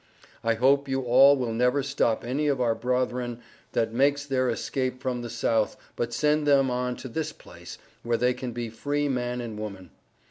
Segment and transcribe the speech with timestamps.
[0.43, 3.37] I hope you all will never stop any of our Brotheran
[3.73, 8.17] that makes their Escep from the South but send them on to this Place where
[8.17, 9.91] they can be free man and woman.